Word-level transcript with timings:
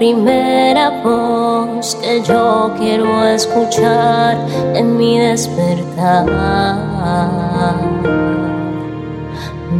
primera 0.00 1.02
voz 1.04 1.94
que 1.96 2.22
yo 2.22 2.72
quiero 2.78 3.22
escuchar 3.26 4.38
en 4.74 4.96
mi 4.96 5.18
despertar. 5.18 6.24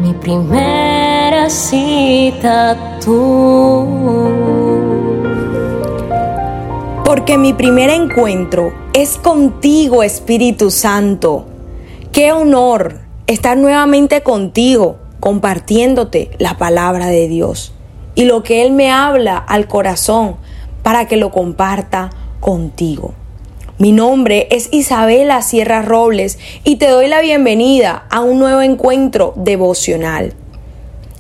Mi 0.03 0.13
primera 0.13 1.49
cita 1.49 2.77
tú. 3.03 3.87
Porque 7.03 7.39
mi 7.39 7.55
primer 7.55 7.89
encuentro 7.89 8.75
es 8.93 9.17
contigo, 9.17 10.03
Espíritu 10.03 10.71
Santo. 10.71 11.47
Qué 12.13 12.31
honor 12.31 12.99
estar 13.27 13.57
nuevamente 13.57 14.21
contigo, 14.23 14.97
compartiéndote 15.19 16.33
la 16.39 16.59
palabra 16.59 17.07
de 17.07 17.27
Dios 17.27 17.73
y 18.15 18.25
lo 18.25 18.43
que 18.43 18.63
Él 18.63 18.73
me 18.73 18.91
habla 18.91 19.37
al 19.37 19.67
corazón 19.67 20.37
para 20.83 21.07
que 21.07 21.17
lo 21.17 21.31
comparta 21.31 22.11
contigo. 22.41 23.15
Mi 23.79 23.93
nombre 23.93 24.47
es 24.51 24.69
Isabela 24.73 25.41
Sierra 25.41 25.81
Robles 25.81 26.39
y 26.65 26.77
te 26.77 26.89
doy 26.89 27.09
la 27.09 27.23
bienvenida 27.23 28.05
a 28.11 28.21
un 28.21 28.39
nuevo 28.39 28.61
encuentro 28.61 29.33
devocional. 29.37 30.35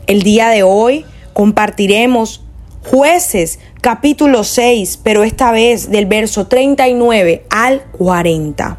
El 0.06 0.22
día 0.22 0.48
de 0.48 0.62
hoy 0.62 1.06
compartiremos 1.32 2.42
jueces 2.84 3.60
capítulo 3.80 4.44
6, 4.44 5.00
pero 5.02 5.24
esta 5.24 5.52
vez 5.52 5.90
del 5.90 6.04
verso 6.04 6.48
39 6.48 7.46
al 7.48 7.82
40. 7.92 8.78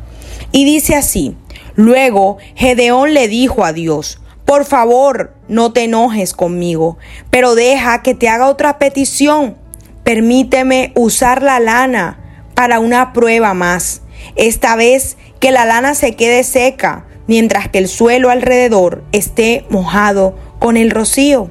Y 0.51 0.65
dice 0.65 0.95
así, 0.95 1.35
luego 1.75 2.37
Gedeón 2.55 3.15
le 3.15 3.27
dijo 3.27 3.65
a 3.65 3.73
Dios, 3.73 4.20
por 4.51 4.65
favor, 4.65 5.33
no 5.47 5.71
te 5.71 5.85
enojes 5.85 6.33
conmigo, 6.33 6.97
pero 7.29 7.55
deja 7.55 8.01
que 8.01 8.15
te 8.15 8.27
haga 8.27 8.49
otra 8.49 8.79
petición. 8.79 9.55
Permíteme 10.03 10.91
usar 10.93 11.41
la 11.41 11.61
lana 11.61 12.19
para 12.53 12.81
una 12.81 13.13
prueba 13.13 13.53
más. 13.53 14.01
Esta 14.35 14.75
vez 14.75 15.15
que 15.39 15.51
la 15.51 15.63
lana 15.63 15.95
se 15.95 16.17
quede 16.17 16.43
seca, 16.43 17.05
mientras 17.27 17.69
que 17.69 17.77
el 17.77 17.87
suelo 17.87 18.29
alrededor 18.29 19.05
esté 19.13 19.65
mojado 19.69 20.35
con 20.59 20.75
el 20.75 20.91
rocío. 20.91 21.49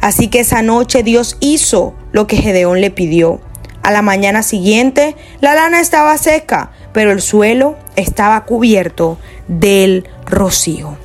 Así 0.00 0.26
que 0.26 0.40
esa 0.40 0.60
noche 0.62 1.04
Dios 1.04 1.36
hizo 1.38 1.94
lo 2.10 2.26
que 2.26 2.36
Gedeón 2.36 2.80
le 2.80 2.90
pidió. 2.90 3.40
A 3.84 3.92
la 3.92 4.02
mañana 4.02 4.42
siguiente 4.42 5.14
la 5.40 5.54
lana 5.54 5.78
estaba 5.78 6.18
seca, 6.18 6.72
pero 6.92 7.12
el 7.12 7.22
suelo 7.22 7.76
estaba 7.94 8.44
cubierto 8.44 9.18
del 9.46 10.08
rocío. 10.26 10.96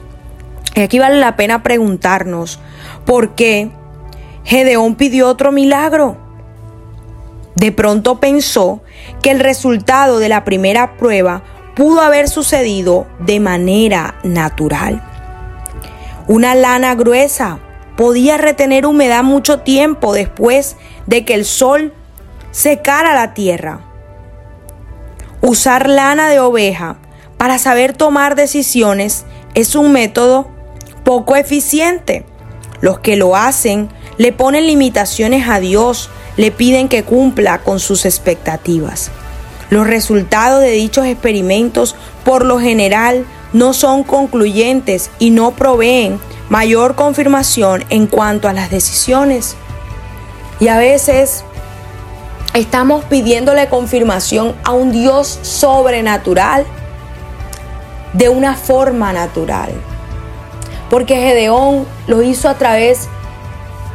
Aquí 0.83 0.99
vale 0.99 1.19
la 1.19 1.35
pena 1.35 1.63
preguntarnos 1.63 2.59
por 3.05 3.35
qué 3.35 3.71
Gedeón 4.43 4.95
pidió 4.95 5.27
otro 5.27 5.51
milagro. 5.51 6.17
De 7.55 7.71
pronto 7.71 8.19
pensó 8.19 8.81
que 9.21 9.31
el 9.31 9.39
resultado 9.39 10.19
de 10.19 10.27
la 10.27 10.43
primera 10.43 10.97
prueba 10.97 11.43
pudo 11.75 12.01
haber 12.01 12.27
sucedido 12.27 13.07
de 13.19 13.39
manera 13.39 14.15
natural. 14.23 15.01
Una 16.27 16.55
lana 16.55 16.95
gruesa 16.95 17.59
podía 17.95 18.37
retener 18.37 18.85
humedad 18.85 19.23
mucho 19.23 19.59
tiempo 19.59 20.13
después 20.13 20.75
de 21.05 21.23
que 21.23 21.33
el 21.33 21.45
sol 21.45 21.93
secara 22.51 23.13
la 23.13 23.33
tierra. 23.33 23.81
Usar 25.41 25.87
lana 25.87 26.29
de 26.29 26.39
oveja 26.39 26.97
para 27.37 27.57
saber 27.59 27.93
tomar 27.93 28.35
decisiones 28.35 29.25
es 29.53 29.75
un 29.75 29.91
método 29.91 30.54
poco 31.05 31.37
eficiente. 31.37 32.25
Los 32.81 32.99
que 32.99 33.15
lo 33.15 33.37
hacen 33.37 33.87
le 34.17 34.33
ponen 34.33 34.67
limitaciones 34.67 35.47
a 35.47 35.61
Dios, 35.61 36.09
le 36.35 36.51
piden 36.51 36.89
que 36.89 37.03
cumpla 37.03 37.59
con 37.59 37.79
sus 37.79 38.05
expectativas. 38.05 39.11
Los 39.69 39.87
resultados 39.87 40.61
de 40.61 40.71
dichos 40.71 41.05
experimentos 41.05 41.95
por 42.25 42.43
lo 42.43 42.59
general 42.59 43.25
no 43.53 43.73
son 43.73 44.03
concluyentes 44.03 45.09
y 45.17 45.29
no 45.29 45.51
proveen 45.51 46.19
mayor 46.49 46.95
confirmación 46.95 47.85
en 47.89 48.07
cuanto 48.07 48.49
a 48.49 48.53
las 48.53 48.69
decisiones. 48.69 49.55
Y 50.59 50.67
a 50.67 50.77
veces 50.77 51.45
estamos 52.53 53.05
pidiéndole 53.05 53.67
confirmación 53.69 54.55
a 54.63 54.71
un 54.71 54.91
Dios 54.91 55.39
sobrenatural 55.41 56.65
de 58.13 58.29
una 58.29 58.55
forma 58.55 59.13
natural 59.13 59.71
porque 60.89 61.15
Gedeón 61.15 61.85
lo 62.07 62.21
hizo 62.21 62.49
a 62.49 62.55
través 62.55 63.09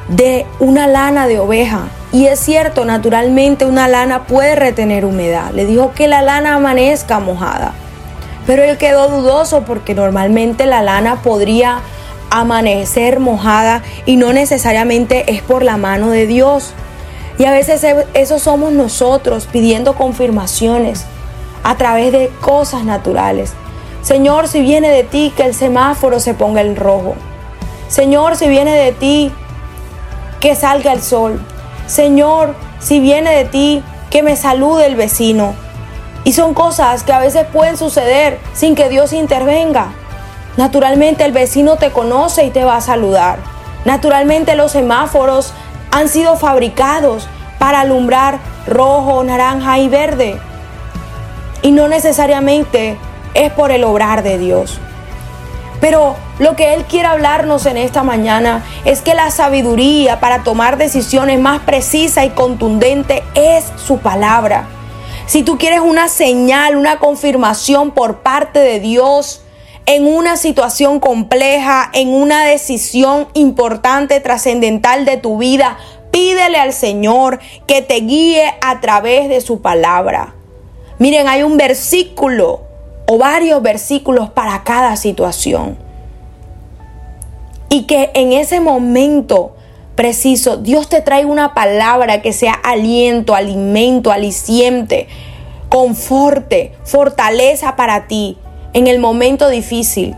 de 0.08 0.46
una 0.58 0.86
lana 0.86 1.26
de 1.26 1.38
oveja. 1.38 1.88
Y 2.12 2.26
es 2.26 2.40
cierto, 2.40 2.84
naturalmente 2.84 3.64
una 3.64 3.86
lana 3.86 4.24
puede 4.24 4.56
retener 4.56 5.04
humedad. 5.04 5.52
Le 5.52 5.64
dijo 5.64 5.92
que 5.92 6.08
la 6.08 6.22
lana 6.22 6.56
amanezca 6.56 7.20
mojada. 7.20 7.72
Pero 8.46 8.64
él 8.64 8.78
quedó 8.78 9.08
dudoso 9.08 9.62
porque 9.62 9.94
normalmente 9.94 10.66
la 10.66 10.82
lana 10.82 11.22
podría 11.22 11.80
amanecer 12.30 13.20
mojada 13.20 13.82
y 14.06 14.16
no 14.16 14.32
necesariamente 14.32 15.32
es 15.32 15.42
por 15.42 15.62
la 15.62 15.76
mano 15.76 16.10
de 16.10 16.26
Dios. 16.26 16.72
Y 17.38 17.44
a 17.44 17.52
veces 17.52 17.86
eso 18.14 18.38
somos 18.38 18.72
nosotros 18.72 19.48
pidiendo 19.50 19.94
confirmaciones 19.94 21.04
a 21.62 21.76
través 21.76 22.12
de 22.12 22.30
cosas 22.40 22.84
naturales. 22.84 23.54
Señor, 24.02 24.48
si 24.48 24.60
viene 24.60 24.88
de 24.88 25.04
ti, 25.04 25.32
que 25.36 25.44
el 25.44 25.54
semáforo 25.54 26.20
se 26.20 26.34
ponga 26.34 26.62
en 26.62 26.76
rojo. 26.76 27.14
Señor, 27.88 28.36
si 28.36 28.48
viene 28.48 28.74
de 28.74 28.92
ti, 28.92 29.32
que 30.40 30.54
salga 30.54 30.92
el 30.92 31.02
sol. 31.02 31.40
Señor, 31.86 32.54
si 32.78 32.98
viene 32.98 33.34
de 33.34 33.44
ti, 33.44 33.82
que 34.10 34.22
me 34.22 34.36
salude 34.36 34.86
el 34.86 34.96
vecino. 34.96 35.54
Y 36.24 36.32
son 36.32 36.54
cosas 36.54 37.02
que 37.02 37.12
a 37.12 37.18
veces 37.18 37.46
pueden 37.52 37.76
suceder 37.76 38.38
sin 38.54 38.74
que 38.74 38.88
Dios 38.88 39.12
intervenga. 39.12 39.92
Naturalmente 40.56 41.24
el 41.24 41.32
vecino 41.32 41.76
te 41.76 41.90
conoce 41.90 42.44
y 42.44 42.50
te 42.50 42.64
va 42.64 42.76
a 42.76 42.80
saludar. 42.80 43.38
Naturalmente 43.84 44.56
los 44.56 44.72
semáforos 44.72 45.52
han 45.90 46.08
sido 46.08 46.36
fabricados 46.36 47.28
para 47.58 47.80
alumbrar 47.80 48.38
rojo, 48.66 49.22
naranja 49.24 49.78
y 49.78 49.88
verde. 49.88 50.38
Y 51.62 51.72
no 51.72 51.88
necesariamente 51.88 52.98
es 53.34 53.52
por 53.52 53.70
el 53.70 53.84
obrar 53.84 54.22
de 54.22 54.38
Dios. 54.38 54.78
Pero 55.80 56.14
lo 56.38 56.56
que 56.56 56.74
Él 56.74 56.84
quiere 56.84 57.08
hablarnos 57.08 57.64
en 57.66 57.76
esta 57.76 58.02
mañana 58.02 58.64
es 58.84 59.00
que 59.00 59.14
la 59.14 59.30
sabiduría 59.30 60.20
para 60.20 60.42
tomar 60.42 60.76
decisiones 60.76 61.40
más 61.40 61.60
precisa 61.60 62.24
y 62.24 62.30
contundente 62.30 63.22
es 63.34 63.64
su 63.76 63.98
palabra. 63.98 64.68
Si 65.26 65.42
tú 65.42 65.58
quieres 65.58 65.80
una 65.80 66.08
señal, 66.08 66.76
una 66.76 66.98
confirmación 66.98 67.92
por 67.92 68.18
parte 68.18 68.58
de 68.58 68.80
Dios 68.80 69.42
en 69.86 70.06
una 70.06 70.36
situación 70.36 71.00
compleja, 71.00 71.90
en 71.94 72.08
una 72.08 72.44
decisión 72.44 73.28
importante, 73.34 74.20
trascendental 74.20 75.04
de 75.04 75.16
tu 75.16 75.38
vida, 75.38 75.78
pídele 76.10 76.58
al 76.58 76.72
Señor 76.72 77.40
que 77.66 77.80
te 77.80 78.00
guíe 78.00 78.54
a 78.60 78.80
través 78.80 79.28
de 79.28 79.40
su 79.40 79.62
palabra. 79.62 80.34
Miren, 80.98 81.28
hay 81.28 81.42
un 81.42 81.56
versículo 81.56 82.69
o 83.12 83.18
varios 83.18 83.60
versículos 83.60 84.30
para 84.30 84.62
cada 84.62 84.94
situación. 84.94 85.76
Y 87.68 87.82
que 87.82 88.12
en 88.14 88.32
ese 88.32 88.60
momento 88.60 89.56
preciso 89.96 90.58
Dios 90.58 90.88
te 90.88 91.00
trae 91.00 91.24
una 91.24 91.52
palabra 91.52 92.22
que 92.22 92.32
sea 92.32 92.52
aliento, 92.52 93.34
alimento, 93.34 94.12
aliciente, 94.12 95.08
conforte, 95.68 96.70
fortaleza 96.84 97.74
para 97.74 98.06
ti 98.06 98.38
en 98.74 98.86
el 98.86 99.00
momento 99.00 99.48
difícil. 99.48 100.14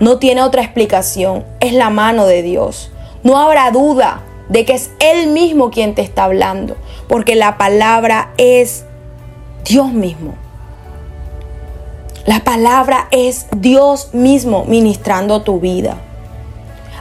No 0.00 0.18
tiene 0.18 0.40
otra 0.40 0.62
explicación, 0.62 1.44
es 1.60 1.74
la 1.74 1.90
mano 1.90 2.24
de 2.24 2.40
Dios. 2.40 2.90
No 3.24 3.38
habrá 3.38 3.70
duda 3.70 4.22
de 4.48 4.64
que 4.64 4.72
es 4.72 4.90
Él 5.00 5.26
mismo 5.26 5.68
quien 5.68 5.94
te 5.94 6.00
está 6.00 6.24
hablando, 6.24 6.78
porque 7.08 7.36
la 7.36 7.58
palabra 7.58 8.32
es 8.38 8.86
Dios 9.66 9.92
mismo. 9.92 10.45
La 12.26 12.40
palabra 12.40 13.06
es 13.12 13.46
Dios 13.56 14.12
mismo 14.12 14.64
ministrando 14.64 15.42
tu 15.42 15.60
vida. 15.60 15.96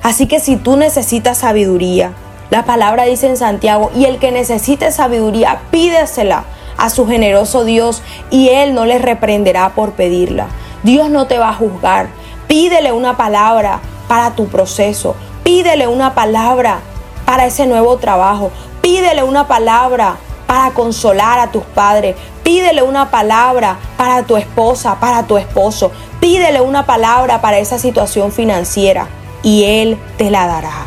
Así 0.04 0.28
que 0.28 0.40
si 0.40 0.56
tú 0.56 0.78
necesitas 0.78 1.40
sabiduría, 1.40 2.14
la 2.52 2.64
palabra 2.64 3.06
dice 3.06 3.26
en 3.26 3.36
Santiago, 3.36 3.90
y 3.96 4.06
el 4.06 4.20
que 4.20 4.32
necesite 4.32 4.92
sabiduría, 4.92 5.62
pídesela 5.72 6.44
a 6.78 6.92
su 6.92 7.08
generoso 7.08 7.64
Dios 7.64 8.04
y 8.30 8.50
Él 8.50 8.76
no 8.76 8.86
le 8.86 9.00
reprenderá 9.00 9.70
por 9.70 9.94
pedirla. 9.94 10.46
Dios 10.84 11.10
no 11.10 11.26
te 11.26 11.40
va 11.40 11.50
a 11.50 11.56
juzgar. 11.56 12.08
Pídele 12.48 12.92
una 12.92 13.18
palabra 13.18 13.80
para 14.08 14.36
tu 14.36 14.46
proceso. 14.46 15.16
Pídele 15.44 15.88
una 15.88 16.14
palabra 16.14 16.82
para 17.26 17.48
ese 17.48 17.66
nuevo 17.66 17.98
trabajo. 17.98 18.52
Pídele 18.82 19.24
una 19.24 19.48
palabra 19.48 20.18
para 20.48 20.72
consolar 20.72 21.40
a 21.40 21.52
tus 21.52 21.64
padres. 21.64 22.16
Pídele 22.44 22.82
una 22.82 23.12
palabra 23.12 23.78
para 23.98 24.24
tu 24.24 24.38
esposa, 24.38 25.00
para 25.00 25.24
tu 25.24 25.38
esposo. 25.38 25.92
Pídele 26.20 26.62
una 26.62 26.86
palabra 26.86 27.42
para 27.42 27.58
esa 27.58 27.80
situación 27.80 28.32
financiera 28.32 29.08
y 29.44 29.64
Él 29.64 29.98
te 30.18 30.30
la 30.32 30.48
dará. 30.48 30.86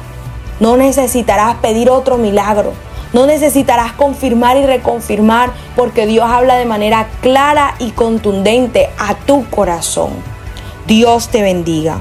No 0.60 0.76
necesitarás 0.76 1.56
pedir 1.56 1.90
otro 1.90 2.18
milagro. 2.18 2.72
No 3.12 3.24
necesitarás 3.24 3.92
confirmar 3.92 4.56
y 4.58 4.66
reconfirmar 4.66 5.52
porque 5.76 6.06
Dios 6.06 6.28
habla 6.28 6.56
de 6.56 6.66
manera 6.66 7.08
clara 7.22 7.74
y 7.78 7.92
contundente 7.92 8.90
a 8.98 9.14
tu 9.14 9.48
corazón. 9.48 10.10
Dios 10.86 11.28
te 11.28 11.42
bendiga. 11.42 12.00